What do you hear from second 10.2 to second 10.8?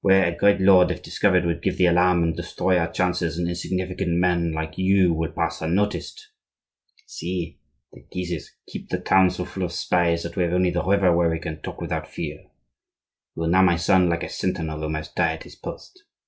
that we have only